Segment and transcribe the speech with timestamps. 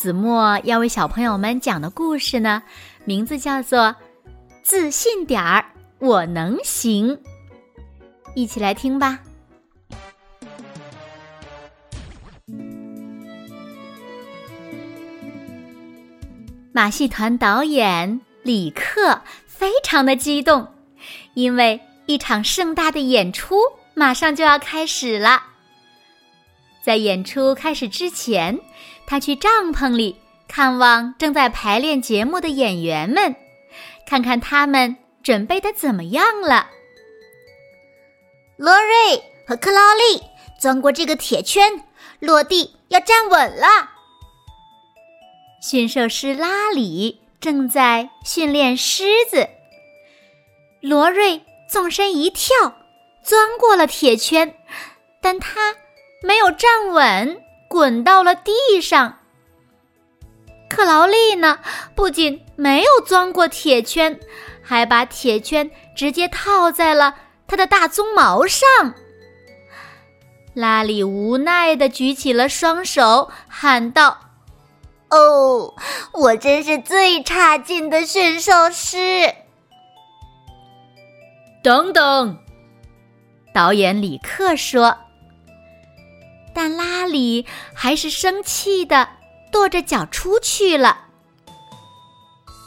[0.00, 2.62] 子墨要为小朋友们讲的故事呢，
[3.04, 3.80] 名字叫做
[4.62, 5.62] 《自信点儿，
[5.98, 7.14] 我能行》。
[8.34, 9.18] 一起来听吧。
[16.72, 20.66] 马戏团导演李克非常的激动，
[21.34, 23.56] 因为一场盛大的演出
[23.92, 25.42] 马上就要开始了。
[26.80, 28.58] 在演出开始之前。
[29.10, 33.34] 他去帐篷里看望正在排练节目的演员们，
[34.06, 36.68] 看看他们准备的怎么样了。
[38.56, 40.22] 罗瑞和克劳利
[40.60, 41.82] 钻过这个铁圈，
[42.20, 43.66] 落地要站稳了。
[45.60, 49.48] 驯兽师拉里正在训练狮子。
[50.80, 52.54] 罗瑞纵身一跳，
[53.24, 54.54] 钻过了铁圈，
[55.20, 55.74] 但他
[56.22, 57.42] 没有站稳。
[57.70, 59.18] 滚到了地上。
[60.68, 61.60] 克劳利呢，
[61.94, 64.18] 不仅没有钻过铁圈，
[64.60, 67.14] 还把铁圈直接套在了
[67.46, 68.68] 他的大鬃毛上。
[70.52, 74.18] 拉里无奈的举起了双手，喊道
[75.10, 75.76] ：“哦，
[76.12, 79.32] 我真是最差劲的驯兽师！”
[81.62, 82.36] 等等，
[83.54, 84.96] 导演李克说。
[86.54, 89.08] 但拉里还是生气的
[89.52, 90.98] 跺着脚出去了。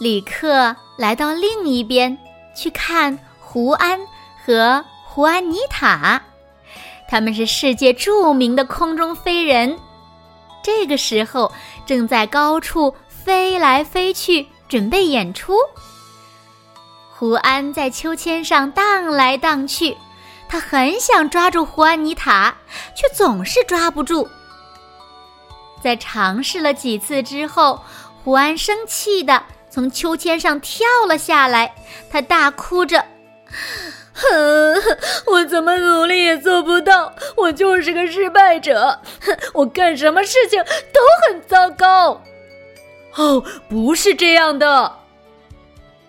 [0.00, 2.16] 李克来到另一边
[2.56, 3.98] 去看胡安
[4.44, 6.22] 和胡安妮塔，
[7.08, 9.78] 他们是世界著名的空中飞人，
[10.62, 11.52] 这个时候
[11.86, 15.54] 正在高处飞来飞去，准备演出。
[17.10, 19.96] 胡安在秋千上荡来荡去。
[20.48, 22.56] 他很想抓住胡安妮塔，
[22.94, 24.28] 却总是抓不住。
[25.82, 27.84] 在尝试了几次之后，
[28.24, 31.74] 胡安生气的从秋千上跳了下来。
[32.10, 33.04] 他大哭着
[34.12, 34.74] ：“哼，
[35.26, 38.98] 我怎么努力也做不到，我就是个失败者。
[39.52, 40.58] 我干什么事情
[40.92, 42.22] 都很糟糕。”
[43.16, 44.92] 哦，不是这样的，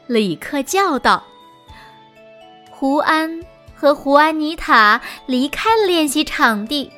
[0.08, 1.24] 李克叫道
[2.72, 3.44] ：“胡安。”
[3.80, 6.92] 和胡安妮塔离开了练习场地，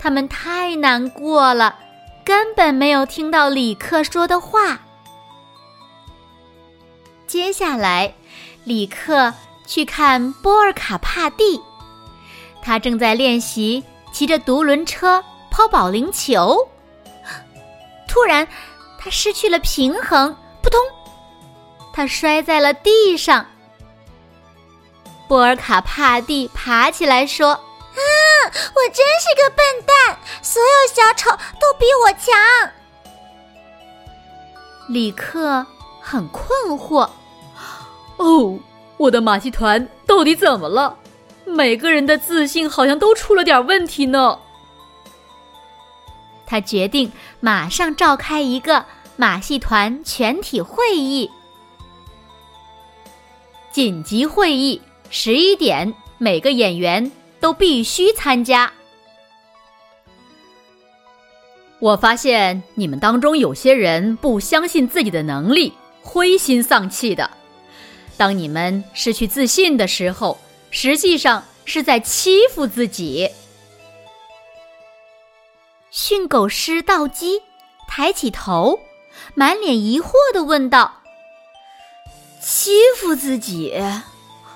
[0.00, 1.78] 他们太难过了，
[2.24, 4.80] 根本没有听到李克说的话。
[7.28, 8.12] 接下来，
[8.64, 9.32] 李克
[9.64, 11.60] 去看波尔卡帕蒂，
[12.62, 16.68] 他正在练习骑着独轮车抛保龄球。
[18.08, 18.48] 突然，
[18.98, 20.80] 他失去了平衡，扑通，
[21.92, 23.46] 他摔在了地上。
[25.28, 27.60] 波尔卡帕蒂爬起来说：“啊，
[28.48, 30.16] 我真是个笨蛋！
[30.42, 31.30] 所有小丑
[31.60, 32.72] 都比我强。”
[34.88, 35.66] 李克
[36.00, 37.10] 很困惑
[38.16, 38.58] ：“哦，
[38.96, 40.96] 我的马戏团到底怎么了？
[41.44, 44.38] 每个人的自信好像都出了点问题呢。”
[46.46, 51.30] 他决定马上召开一个马戏团全体会议。
[53.70, 54.80] 紧急会议。
[55.10, 57.10] 十一点，每个演员
[57.40, 58.72] 都必须参加。
[61.80, 67.30] 我发现你们当中有些人不相信自己的能力，灰心丧气的。
[68.16, 70.38] 当你们失去自信的时候，
[70.70, 73.30] 实际上是在欺负自己。
[75.90, 77.40] 训狗师道基
[77.88, 78.80] 抬起头，
[79.34, 81.02] 满脸疑惑的问道
[82.42, 83.80] ：“欺负自己？”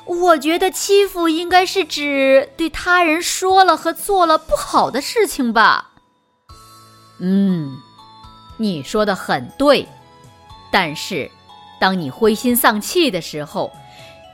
[0.04, 5.90] 我觉得欺负应该是指对他人说了和做了不好的事情吧。
[7.18, 7.76] 嗯，
[8.56, 9.88] 你说的很对，
[10.70, 11.30] 但是，
[11.80, 13.72] 当你灰心丧气的时候，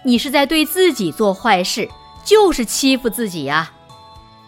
[0.05, 1.89] 你是在对自己做坏事，
[2.25, 3.73] 就是欺负自己呀。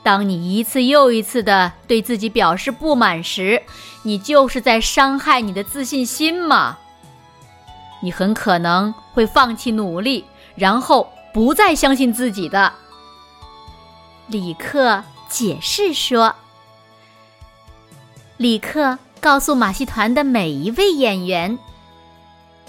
[0.03, 3.63] 当你一次又一次的对自己表示不满时，
[4.03, 6.79] 你就是在伤害你的自信心嘛。
[8.03, 10.25] 你很可能会放弃努力。
[10.55, 12.73] 然后不再相信自己的，
[14.27, 16.35] 李克解释说
[18.37, 21.59] ：“李克告诉马戏团的每一位演员，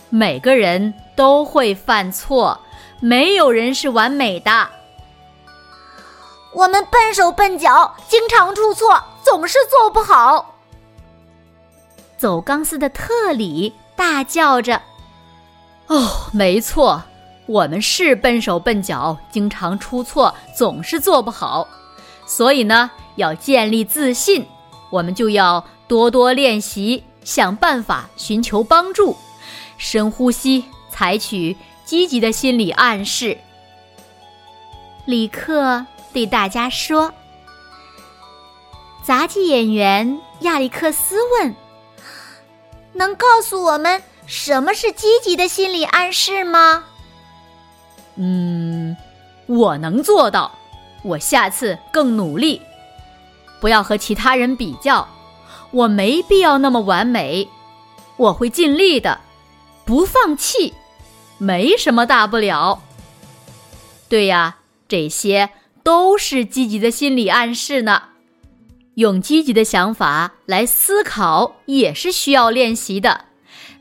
[0.09, 2.59] 每个人都会犯错，
[2.99, 4.69] 没有人是完美的。
[6.53, 10.55] 我们笨手笨脚，经常出错，总是做不好。
[12.17, 14.81] 走钢丝的特里大叫着
[15.87, 17.01] ：“哦，没错，
[17.45, 21.67] 我们是笨手笨脚，经常出错，总是做不好。
[22.25, 24.45] 所以呢，要建立自信，
[24.89, 29.15] 我们就要多多练习，想办法寻求帮助，
[29.77, 33.37] 深呼吸，采取积极的心理暗示。”
[35.05, 35.85] 李克。
[36.13, 37.13] 对大家说
[39.01, 41.55] ：“杂技演员亚历克斯问，
[42.91, 46.83] 能告诉我们什么是积极的心理暗示吗
[48.21, 48.95] ？”“嗯，
[49.47, 50.51] 我能做到。
[51.03, 52.61] 我下次更努力，
[53.59, 55.07] 不要和其他人比较。
[55.71, 57.49] 我没必要那么完美，
[58.17, 59.19] 我会尽力的，
[59.83, 60.73] 不放弃，
[61.39, 62.83] 没什么大不了。
[64.07, 64.57] 对呀，
[64.87, 65.49] 这些。”
[65.83, 68.03] 都是积极的心理暗示呢。
[68.93, 73.25] 用积极的想法来思考也是需要练习的。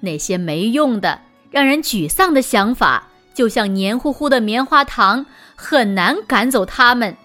[0.00, 1.20] 那些没用的、
[1.50, 3.08] 让人沮丧的想法，
[3.40, 5.25] 就像黏糊糊的棉花糖，
[5.56, 7.16] 很难赶走它们。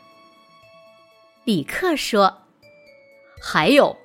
[1.43, 2.37] 李克说
[3.43, 3.97] ：“还有，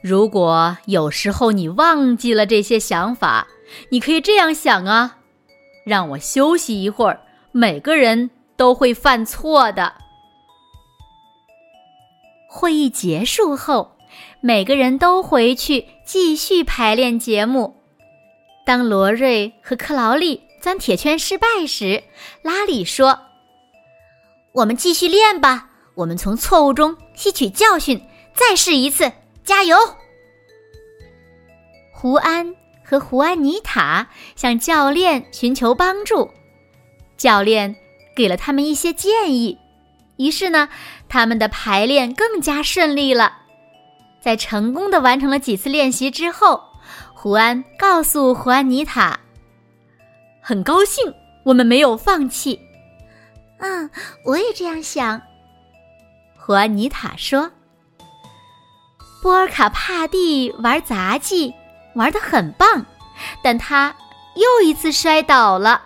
[0.00, 3.48] 如果有时候你忘记了这些想法，
[3.90, 5.18] 你可以这样想啊：
[5.84, 7.20] 让我休息一会儿。
[7.50, 9.92] 每个人都会犯错的。”
[12.48, 13.98] 会议结束后，
[14.40, 17.76] 每个人都回去继续排练节目。
[18.64, 22.04] 当罗瑞和克劳利钻铁圈失败时，
[22.42, 23.18] 拉里说
[24.54, 28.00] ：“我们继续练吧，我们从错误中吸取教训，
[28.32, 29.10] 再试一次，
[29.42, 29.76] 加油！”
[31.92, 32.54] 胡安
[32.84, 36.30] 和胡安妮塔向教练寻求帮助，
[37.16, 37.74] 教练
[38.14, 39.58] 给了他们一些建议。
[40.16, 40.68] 于是呢，
[41.08, 43.38] 他们的排练更加顺利了。
[44.20, 46.62] 在成功的完成了几次练习之后，
[47.14, 49.18] 胡安告诉胡安妮塔
[50.42, 52.60] ：“很高兴我们没有放弃。
[53.58, 53.88] ”“嗯，
[54.24, 55.22] 我也这样想。”
[56.36, 57.50] 胡安妮塔说。
[59.22, 61.54] 波尔卡帕蒂玩杂技
[61.94, 62.84] 玩的很棒，
[63.40, 63.94] 但他
[64.34, 65.80] 又一次摔倒了。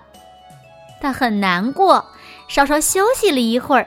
[1.03, 2.07] 他很难过，
[2.49, 3.87] 稍稍休息了一会儿。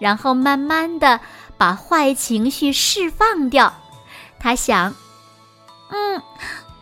[0.00, 1.20] 然后慢慢的
[1.56, 3.72] 把坏情绪释放掉。
[4.40, 4.92] 他想
[5.90, 6.20] ：“嗯，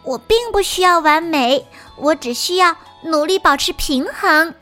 [0.04, 1.66] 我并不需要完美，
[1.96, 4.54] 我只需要努力保持平衡。”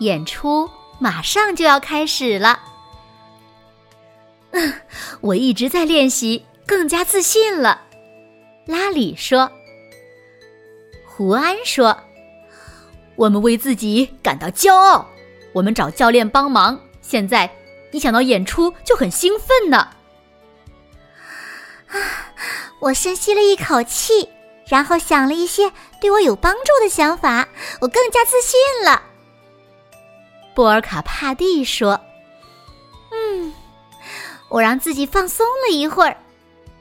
[0.00, 0.68] 演出
[0.98, 2.60] 马上就要开始了。
[4.50, 4.74] 嗯，
[5.20, 7.82] 我一直在练习，更加自信了。
[8.66, 9.50] 拉里说。
[11.06, 11.96] 胡安说
[13.14, 15.08] ：“我们为自己感到骄傲。”
[15.54, 16.80] 我们找教练帮忙。
[17.00, 17.48] 现在
[17.92, 19.76] 一想到演出就很兴奋呢。
[21.86, 21.94] 啊！
[22.80, 24.28] 我深吸了一口气，
[24.66, 27.48] 然后想了一些对我有帮助的想法，
[27.80, 29.02] 我更加自信了。
[30.54, 32.00] 波尔卡帕蒂说
[33.10, 33.52] ：“嗯，
[34.48, 36.16] 我让自己放松了一会儿，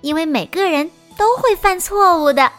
[0.01, 2.52] 因为每个人都会犯错误的。”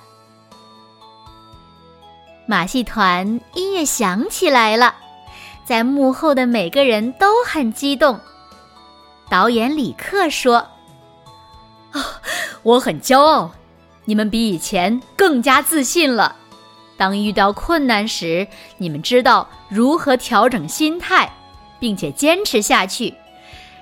[2.46, 4.96] 马戏团音乐响起来了。
[5.64, 8.20] 在幕后的每个人都很激动。
[9.30, 10.56] 导演李克说
[11.92, 12.20] ：“啊，
[12.62, 13.50] 我很骄傲，
[14.04, 16.36] 你们比以前更加自信了。
[16.96, 18.46] 当遇到困难时，
[18.78, 21.32] 你们知道如何调整心态，
[21.78, 23.14] 并且坚持下去。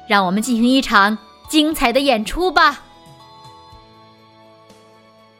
[0.08, 1.16] 让我们进行一场
[1.48, 2.82] 精彩的演出吧！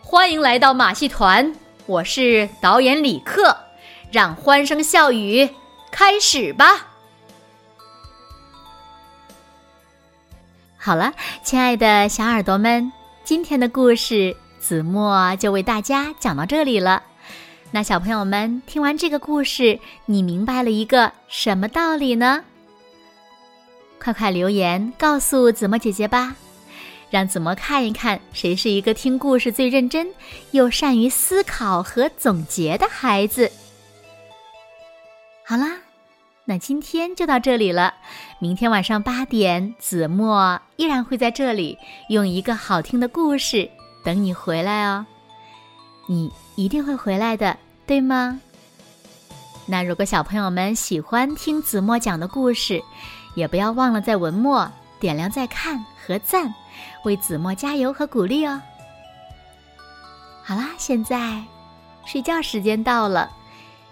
[0.01, 1.55] 欢迎来到马戏团，
[1.87, 3.57] 我是导演李克，
[4.11, 5.49] 让欢声笑语。”
[5.93, 6.87] 开始吧！
[10.79, 11.13] 好了，
[11.43, 12.91] 亲爱的小耳朵们，
[13.25, 17.03] 今天的故事子墨就为大家讲到这里了。
[17.75, 22.45] 那小朋友们听完这个故事，你明白了一个什么道理呢？
[23.99, 26.37] 快快留言告诉子墨姐姐吧，
[27.09, 30.13] 让子墨看一看谁是一个听故事最认真
[30.51, 33.51] 又善于思考和总结的孩子。
[35.47, 35.79] 好啦，
[36.45, 37.95] 那今天就到这里了。
[38.39, 41.79] 明天晚上八点，子墨依然会在这里，
[42.11, 43.71] 用一个好听的故事
[44.05, 45.07] 等你回来哦。
[46.09, 48.41] 你一定会回来的，对吗？
[49.67, 52.83] 那如果小朋友们喜欢听子墨讲的故事，
[53.35, 56.53] 也不要忘了在文末点亮再看和赞，
[57.05, 58.61] 为子墨加油和鼓励哦。
[60.43, 61.43] 好啦，现在
[62.05, 63.31] 睡觉时间到了，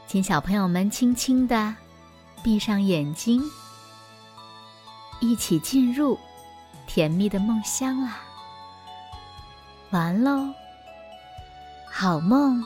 [0.09, 1.75] 请小朋友们轻轻的
[2.43, 3.43] 闭上眼睛。
[5.21, 6.19] 一起进入
[6.87, 8.21] 甜蜜的梦乡啊。
[9.91, 10.53] 完喽。
[11.89, 12.65] 好梦。